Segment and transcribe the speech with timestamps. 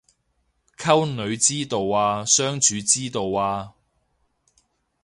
[0.79, 3.75] 溝女之道啊相處之道啊